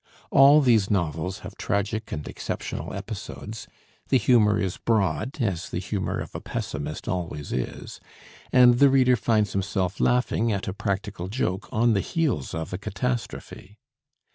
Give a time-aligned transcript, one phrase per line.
[0.31, 3.67] All these novels have tragic and exceptional episodes,
[4.09, 7.99] the humor is broad, as the humor of a pessimist always is,
[8.51, 12.79] and the reader finds himself laughing at a practical joke on the heels of a
[12.79, 13.77] catastrophe.